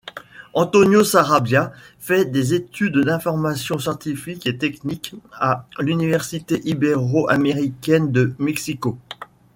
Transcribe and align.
Antonio 0.55 1.03
Sarabia 1.03 1.71
fait 1.99 2.25
des 2.25 2.55
études 2.55 2.97
d'information 2.97 3.77
scientifique 3.77 4.47
et 4.47 4.57
technique 4.57 5.13
à 5.31 5.67
l'université 5.77 6.59
ibéro-américaine 6.67 8.11
de 8.11 8.33
Mexico. 8.39 8.97